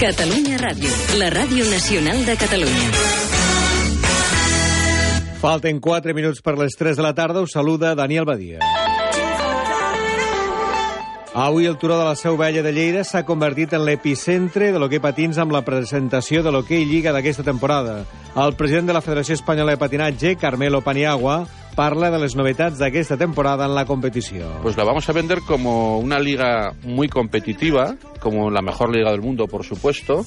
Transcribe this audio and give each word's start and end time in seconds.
Catalunya 0.00 0.56
Ràdio, 0.56 0.88
la 1.20 1.26
ràdio 1.28 1.60
nacional 1.68 2.22
de 2.24 2.32
Catalunya. 2.40 2.86
Falten 5.42 5.76
4 5.84 6.14
minuts 6.16 6.40
per 6.40 6.54
les 6.56 6.72
3 6.72 6.96
de 6.96 7.04
la 7.04 7.10
tarda. 7.12 7.42
Us 7.44 7.52
saluda 7.52 7.92
Daniel 7.94 8.24
Badia. 8.24 8.64
Avui 11.34 11.68
el 11.68 11.76
turó 11.76 11.98
de 11.98 12.06
la 12.08 12.16
Seu 12.16 12.38
Vella 12.40 12.62
de 12.64 12.72
Lleida 12.72 13.04
s'ha 13.04 13.26
convertit 13.28 13.76
en 13.76 13.84
l'epicentre 13.84 14.72
de 14.72 14.80
l'hoquei 14.80 15.04
patins 15.04 15.36
amb 15.36 15.52
la 15.52 15.66
presentació 15.68 16.40
de 16.40 16.50
l'hoquei 16.50 16.88
Lliga 16.88 17.12
d'aquesta 17.12 17.44
temporada. 17.44 18.06
El 18.32 18.56
president 18.56 18.88
de 18.88 18.96
la 18.96 19.04
Federació 19.04 19.36
Espanyola 19.36 19.76
de 19.76 19.84
Patinatge, 19.84 20.38
Carmelo 20.40 20.80
Paniagua, 20.80 21.42
parla 21.80 22.10
de 22.10 22.18
les 22.20 22.34
novedades 22.36 22.76
d'aquesta 22.76 23.16
temporada 23.16 23.64
en 23.64 23.72
la 23.72 23.86
competició. 23.88 24.44
Pues 24.60 24.76
la 24.76 24.84
vamos 24.84 25.08
a 25.08 25.14
vender 25.16 25.40
como 25.40 25.98
una 25.98 26.18
liga 26.18 26.74
muy 26.82 27.08
competitiva, 27.08 27.96
como 28.20 28.50
la 28.50 28.60
mejor 28.60 28.94
liga 28.94 29.10
del 29.10 29.22
mundo, 29.22 29.46
por 29.46 29.64
supuesto, 29.64 30.26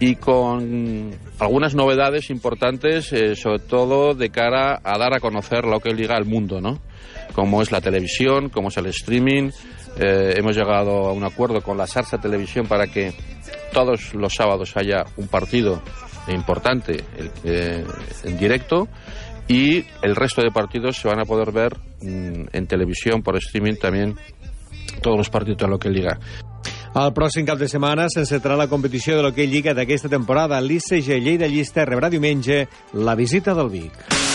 y 0.00 0.16
con 0.16 1.12
algunas 1.38 1.74
novedades 1.74 2.28
importantes, 2.28 3.10
eh, 3.14 3.36
sobre 3.36 3.60
todo 3.60 4.12
de 4.12 4.28
cara 4.28 4.78
a 4.84 4.98
dar 4.98 5.14
a 5.14 5.20
conocer 5.20 5.64
lo 5.64 5.80
que 5.80 5.94
liga 5.94 6.14
al 6.14 6.26
mundo, 6.26 6.60
¿no? 6.60 6.78
Como 7.32 7.62
es 7.62 7.72
la 7.72 7.80
televisión, 7.80 8.50
como 8.50 8.68
es 8.68 8.76
el 8.76 8.84
streaming. 8.88 9.52
Eh, 9.98 10.34
hemos 10.36 10.54
llegado 10.54 11.08
a 11.08 11.12
un 11.14 11.24
acuerdo 11.24 11.62
con 11.62 11.78
la 11.78 11.86
Sarsa 11.86 12.20
Televisión 12.20 12.66
para 12.66 12.86
que 12.86 13.14
todos 13.72 14.12
los 14.12 14.34
sábados 14.34 14.76
haya 14.76 15.06
un 15.16 15.28
partido 15.28 15.80
importante 16.28 17.02
eh, 17.44 17.82
en 18.24 18.36
directo 18.36 18.88
y 19.48 19.84
el 20.02 20.16
resto 20.16 20.42
de 20.42 20.50
partidos 20.50 20.96
se 20.96 21.08
van 21.08 21.20
a 21.20 21.24
poder 21.24 21.52
ver 21.52 21.76
mm, 22.02 22.48
en 22.52 22.66
televisión 22.66 23.22
por 23.22 23.36
streaming 23.36 23.76
también 23.76 24.16
todos 25.02 25.16
los 25.16 25.30
partidos 25.30 25.58
de 25.58 25.68
lo 25.68 25.78
que 25.78 25.90
liga. 25.90 26.18
El 26.96 27.12
pròxim 27.12 27.44
cap 27.44 27.58
de 27.60 27.68
setmana 27.68 28.06
s'encetarà 28.08 28.56
la 28.56 28.70
competició 28.72 29.18
de 29.18 29.26
l'Hockey 29.26 29.50
Lliga 29.52 29.74
d'aquesta 29.76 30.08
temporada. 30.08 30.62
L'ICG 30.64 31.18
Lleida 31.20 31.50
Llista 31.50 31.84
rebrà 31.84 32.08
diumenge 32.08 32.62
la 32.94 33.14
visita 33.14 33.52
del 33.52 33.68
Vic. 33.68 34.25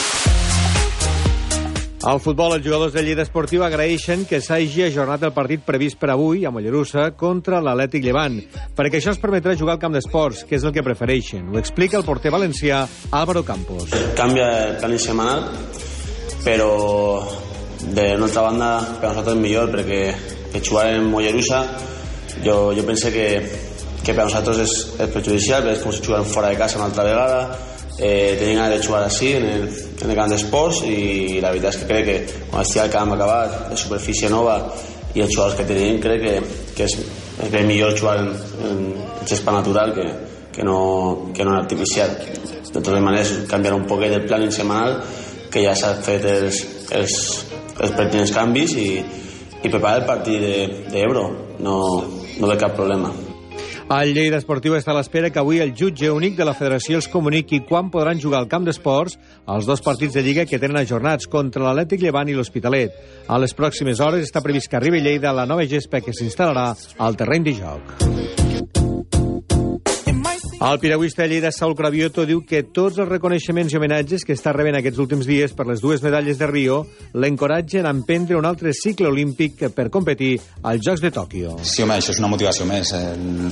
Al 2.01 2.17
futbol, 2.17 2.55
els 2.55 2.63
jugadors 2.65 2.95
de 2.95 3.03
Lleida 3.05 3.21
Esportiva 3.21 3.67
agraeixen 3.67 4.23
que 4.25 4.39
s'hagi 4.41 4.87
ajornat 4.87 5.21
el 5.27 5.35
partit 5.35 5.61
previst 5.61 5.99
per 6.01 6.09
avui 6.09 6.47
a 6.47 6.51
Mollerussa 6.53 7.11
contra 7.13 7.59
l'Atlètic 7.61 8.01
Llevant, 8.07 8.39
perquè 8.73 8.97
això 8.97 9.13
es 9.13 9.21
permetrà 9.21 9.53
jugar 9.59 9.75
al 9.75 9.83
camp 9.83 9.93
d'esports, 9.93 10.41
que 10.49 10.57
és 10.57 10.65
el 10.65 10.73
que 10.73 10.81
prefereixen. 10.81 11.51
Ho 11.53 11.59
explica 11.61 11.99
el 11.99 12.07
porter 12.07 12.33
valencià 12.33 12.81
Álvaro 13.11 13.45
Campos. 13.45 13.93
Cambia 14.17 14.49
el 14.71 14.75
plan 14.81 14.97
semanal, 14.97 15.45
però 16.41 16.71
de 17.93 18.07
l'altra 18.17 18.47
banda 18.49 18.71
per 18.97 19.11
nosaltres 19.11 19.37
millor 19.37 19.69
perquè 19.77 20.61
jugar 20.65 20.87
en 20.95 21.05
Mollerussa 21.05 21.61
jo, 22.41 22.71
jo 22.73 22.85
pense 22.87 23.13
que, 23.13 23.27
que 24.01 24.13
per 24.13 24.25
nosaltres 24.25 24.61
és, 24.63 24.77
és 24.97 25.11
perjudicial, 25.13 25.67
és 25.69 25.83
com 25.83 25.93
si 25.93 26.01
juguem 26.05 26.25
fora 26.25 26.49
de 26.49 26.57
casa 26.57 26.79
una 26.79 26.87
altra 26.89 27.05
vegada, 27.05 27.41
eh, 27.97 28.35
tenien 28.39 28.57
ganes 28.63 28.79
de 28.79 28.87
jugar 28.87 29.03
així 29.05 29.33
en 29.37 29.45
el, 29.45 29.67
en 30.01 30.09
el 30.09 30.17
camp 30.17 30.31
d'esports 30.33 30.81
i 30.89 31.39
la 31.43 31.51
veritat 31.53 31.75
és 31.75 31.81
que 31.81 31.89
crec 31.91 32.07
que 32.07 32.41
quan 32.49 32.65
estigui 32.65 32.85
el 32.85 32.93
camp 32.95 33.13
acabat, 33.13 33.57
la 33.69 33.77
superfície 33.77 34.29
nova 34.33 34.57
i 35.13 35.21
els 35.21 35.33
jugadors 35.33 35.57
que 35.59 35.67
tenim 35.69 35.99
crec 36.01 36.23
que, 36.25 36.35
que 36.77 36.87
és, 36.87 36.97
és 37.45 37.65
millor 37.67 37.97
jugar 37.99 38.17
en, 38.23 38.31
en, 38.67 38.83
en 38.97 39.29
gespa 39.29 39.53
natural 39.53 39.93
que, 39.97 40.07
que, 40.55 40.63
no, 40.63 41.31
que 41.35 41.45
no 41.45 41.55
en 41.55 41.61
artificial. 41.61 42.15
De 42.71 42.79
totes 42.79 43.01
maneres, 43.03 43.33
canviar 43.51 43.75
un 43.75 43.85
poquet 43.85 44.15
el 44.15 44.25
planning 44.25 44.53
setmanal 44.55 45.01
que 45.51 45.65
ja 45.65 45.75
s'ha 45.75 45.97
fet 46.05 46.25
els, 46.31 46.61
els, 46.95 47.17
els 47.77 47.91
pertinents 47.97 48.31
canvis 48.33 48.77
i, 48.79 48.87
i 49.61 49.67
preparar 49.67 49.99
el 49.99 50.07
partit 50.07 50.47
d'Ebro. 50.93 51.27
De, 51.27 51.59
no, 51.61 51.75
no 52.39 52.49
ve 52.49 52.57
cap 52.57 52.73
problema. 52.79 53.11
El 53.91 54.13
Lleida 54.15 54.37
Esportiu 54.39 54.77
està 54.77 54.93
a 54.93 54.95
l'espera 54.95 55.27
que 55.35 55.39
avui 55.41 55.57
el 55.59 55.73
jutge 55.75 56.07
únic 56.15 56.37
de 56.37 56.45
la 56.47 56.53
federació 56.55 56.95
els 57.01 57.09
comuniqui 57.11 57.59
quan 57.67 57.89
podran 57.91 58.21
jugar 58.23 58.39
al 58.39 58.47
camp 58.47 58.63
d'esports 58.63 59.17
els 59.51 59.67
dos 59.67 59.83
partits 59.83 60.15
de 60.15 60.23
Lliga 60.23 60.45
que 60.47 60.59
tenen 60.61 60.79
ajornats 60.79 61.27
contra 61.27 61.65
l'Atlètic 61.65 62.05
Llevant 62.05 62.31
i 62.31 62.37
l'Hospitalet. 62.37 62.95
A 63.27 63.39
les 63.43 63.51
pròximes 63.57 63.99
hores 63.99 64.23
està 64.23 64.39
previst 64.45 64.71
que 64.71 64.79
arribi 64.79 65.03
Lleida 65.03 65.35
la 65.35 65.47
nova 65.49 65.67
gespa 65.67 65.99
que 65.99 66.15
s'instal·larà 66.15 66.69
al 67.03 67.19
terreny 67.19 67.49
de 67.49 67.57
joc. 67.59 68.40
El 70.61 70.77
piragüista 70.77 71.25
Lleida, 71.25 71.49
Saul 71.51 71.73
Cravioto, 71.73 72.21
diu 72.29 72.43
que 72.45 72.59
tots 72.69 72.99
els 73.01 73.09
reconeixements 73.09 73.73
i 73.73 73.77
homenatges 73.79 74.21
que 74.21 74.35
està 74.37 74.51
rebent 74.53 74.75
aquests 74.77 74.99
últims 75.01 75.25
dies 75.25 75.55
per 75.57 75.65
les 75.65 75.79
dues 75.81 76.03
medalles 76.05 76.37
de 76.37 76.45
Rio 76.45 76.75
l'encoratgen 77.17 77.87
a 77.89 77.93
emprendre 77.95 78.37
un 78.37 78.45
altre 78.45 78.69
cicle 78.77 79.09
olímpic 79.09 79.63
per 79.73 79.87
competir 79.89 80.35
als 80.61 80.83
Jocs 80.85 81.01
de 81.01 81.09
Tòquio. 81.15 81.55
Sí, 81.65 81.81
home, 81.81 81.95
això 81.97 82.13
és 82.13 82.19
una 82.21 82.29
motivació 82.29 82.67
més. 82.69 82.91
Eh, 82.93 83.01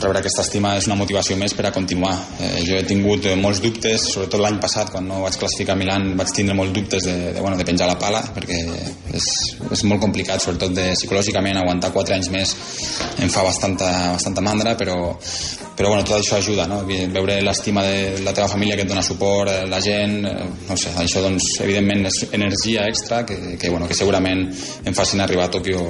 rebre 0.03 0.21
aquesta 0.21 0.43
estima 0.45 0.75
és 0.77 0.85
una 0.85 0.99
motivació 0.99 1.33
més 1.41 1.55
per 1.57 1.65
a 1.65 1.71
continuar. 1.73 2.11
Eh, 2.45 2.51
jo 2.67 2.77
he 2.77 2.85
tingut 2.85 3.25
eh, 3.25 3.33
molts 3.41 3.63
dubtes, 3.65 4.05
sobretot 4.13 4.45
l'any 4.45 4.61
passat, 4.61 4.93
quan 4.93 5.09
no 5.09 5.23
vaig 5.23 5.39
classificar 5.41 5.73
a 5.73 5.81
Milan, 5.81 6.11
vaig 6.19 6.35
tindre 6.37 6.59
molts 6.61 6.77
dubtes 6.77 7.09
de, 7.09 7.17
de, 7.33 7.41
bueno, 7.41 7.57
de 7.57 7.65
penjar 7.65 7.89
la 7.89 7.97
pala, 7.97 8.21
perquè 8.37 8.61
és, 9.17 9.31
és 9.65 9.85
molt 9.89 10.05
complicat, 10.05 10.45
sobretot 10.45 10.77
de, 10.77 10.91
psicològicament, 10.93 11.57
aguantar 11.57 11.89
quatre 11.89 12.19
anys 12.21 12.29
més 12.37 12.53
em 13.17 13.33
fa 13.33 13.41
bastanta, 13.49 13.89
bastanta 14.13 14.45
mandra, 14.45 14.77
però, 14.77 15.01
però 15.73 15.95
bueno, 15.95 16.05
tot 16.05 16.19
això 16.21 16.37
ajuda, 16.37 16.69
no? 16.69 16.83
Veure 17.07 17.39
l'estima 17.45 17.83
de 17.85 18.23
la 18.25 18.33
teva 18.35 18.49
família 18.51 18.75
que 18.75 18.83
et 18.85 18.89
dona 18.89 19.03
suport, 19.05 19.51
eh, 19.51 19.67
la 19.69 19.79
gent, 19.81 20.19
eh, 20.25 20.49
no 20.67 20.77
sé, 20.77 20.91
això 20.99 21.23
doncs 21.23 21.59
evidentment 21.63 22.05
és 22.09 22.25
energia 22.35 22.87
extra 22.87 23.23
que, 23.25 23.57
que, 23.57 23.69
bueno, 23.69 23.87
que 23.87 23.97
segurament 23.97 24.47
em 24.49 24.97
facin 24.97 25.21
arribar 25.21 25.47
a 25.47 25.53
Tòquio 25.55 25.85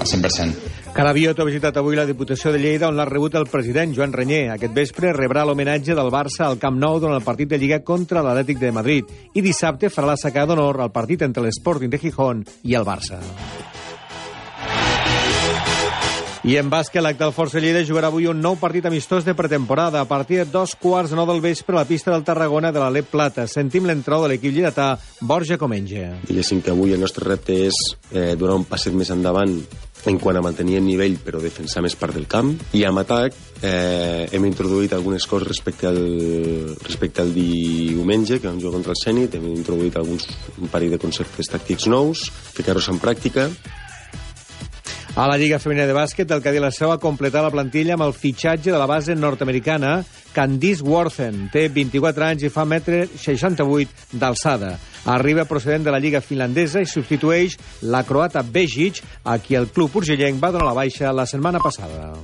al 0.00 0.06
100%. 0.06 0.70
Carabiot 0.90 1.38
ha 1.38 1.46
visitat 1.46 1.76
avui 1.78 1.94
la 1.94 2.04
Diputació 2.04 2.50
de 2.50 2.58
Lleida 2.58 2.88
on 2.90 2.96
l'ha 2.98 3.06
rebut 3.06 3.36
el 3.38 3.46
president 3.46 3.94
Joan 3.94 4.12
Renyer. 4.12 4.48
Aquest 4.56 4.74
vespre 4.74 5.14
rebrà 5.14 5.44
l'homenatge 5.46 5.94
del 5.94 6.10
Barça 6.10 6.48
al 6.48 6.58
Camp 6.58 6.80
Nou 6.82 6.98
durant 6.98 7.14
el 7.14 7.26
partit 7.26 7.48
de 7.48 7.60
Lliga 7.62 7.78
contra 7.86 8.24
l'Atlètic 8.26 8.58
de 8.58 8.74
Madrid 8.74 9.36
i 9.38 9.44
dissabte 9.44 9.88
farà 9.88 10.12
la 10.12 10.18
sacada 10.18 10.50
d'honor 10.50 10.82
al 10.82 10.90
partit 10.90 11.22
entre 11.22 11.46
l'Sporting 11.46 11.94
de 11.94 12.02
Gijón 12.02 12.42
i 12.66 12.74
el 12.74 12.88
Barça. 12.88 13.22
I 16.40 16.54
en 16.56 16.70
bàsquet, 16.72 17.02
l'actual 17.04 17.34
Força 17.36 17.60
Lleida 17.60 17.82
jugarà 17.84 18.08
avui 18.08 18.24
un 18.24 18.38
nou 18.40 18.54
partit 18.56 18.86
amistós 18.88 19.26
de 19.26 19.34
pretemporada 19.36 20.00
a 20.00 20.06
partir 20.08 20.38
de 20.38 20.46
dos 20.48 20.72
quarts 20.72 21.12
de 21.12 21.16
nou 21.18 21.26
del 21.28 21.42
vespre 21.44 21.76
a 21.76 21.82
la 21.82 21.84
pista 21.84 22.14
del 22.14 22.24
Tarragona 22.24 22.70
de 22.72 22.80
l'Alep 22.80 23.10
Plata. 23.12 23.44
Sentim 23.44 23.84
l'entrada 23.84 24.24
de 24.24 24.30
l'equip 24.32 24.54
lleidatà, 24.54 24.94
Borja 25.20 25.58
Comenge. 25.60 26.06
Diguéssim 26.24 26.62
que 26.64 26.72
avui 26.72 26.94
el 26.96 27.02
nostre 27.04 27.28
repte 27.28 27.58
és 27.66 27.76
eh, 28.14 28.38
donar 28.40 28.56
un 28.56 28.64
passet 28.64 28.96
més 28.96 29.12
endavant 29.12 29.52
en 30.08 30.16
quant 30.16 30.38
a 30.38 30.40
mantenir 30.40 30.78
el 30.78 30.86
nivell 30.86 31.18
però 31.20 31.42
defensar 31.44 31.82
més 31.84 31.92
part 32.00 32.16
del 32.16 32.24
camp 32.24 32.54
i 32.72 32.86
amb 32.88 33.02
atac 33.02 33.36
eh, 33.60 34.24
hem 34.32 34.46
introduït 34.48 34.94
algunes 34.96 35.26
coses 35.28 35.44
respecte 35.44 35.90
al, 35.90 36.00
respecte 36.86 37.20
al 37.20 37.34
diumenge 37.36 38.40
que 38.40 38.48
vam 38.48 38.56
jugar 38.62 38.78
contra 38.78 38.96
el 38.96 39.02
Zenit 39.02 39.36
hem 39.36 39.44
introduït 39.52 40.00
alguns, 40.00 40.24
un 40.56 40.72
parell 40.72 40.96
de 40.96 41.02
conceptes 41.04 41.52
tàctics 41.52 41.90
nous 41.92 42.30
ficar-los 42.56 42.88
en 42.88 43.02
pràctica 43.02 43.50
a 45.20 45.26
la 45.28 45.36
Lliga 45.36 45.58
Femenina 45.60 45.84
de 45.84 45.92
Bàsquet, 45.92 46.30
el 46.32 46.40
Cadí 46.40 46.62
la 46.64 46.70
Seu 46.72 46.94
ha 46.94 47.00
completat 47.02 47.44
la 47.44 47.50
plantilla 47.52 47.92
amb 47.92 48.06
el 48.06 48.14
fitxatge 48.16 48.72
de 48.72 48.78
la 48.80 48.86
base 48.88 49.12
nord-americana 49.12 49.98
Candice 50.32 50.80
Worthen. 50.86 51.50
Té 51.52 51.66
24 51.68 52.24
anys 52.30 52.46
i 52.48 52.52
fa 52.54 52.64
metre 52.64 53.02
68 53.04 54.16
d'alçada. 54.16 54.72
Arriba 55.12 55.44
procedent 55.44 55.84
de 55.84 55.92
la 55.92 56.00
Lliga 56.00 56.24
finlandesa 56.24 56.80
i 56.80 56.88
substitueix 56.88 57.60
la 57.92 58.00
croata 58.08 58.40
Bejic, 58.40 59.04
a 59.28 59.36
qui 59.44 59.60
el 59.60 59.68
club 59.68 60.00
urgellenc 60.00 60.40
va 60.40 60.54
donar 60.56 60.72
la 60.72 60.78
baixa 60.84 61.12
la 61.12 61.28
setmana 61.28 61.60
passada. 61.60 62.14